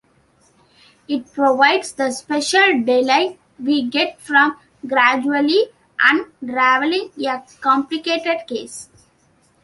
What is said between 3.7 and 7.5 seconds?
get from gradually unraveling a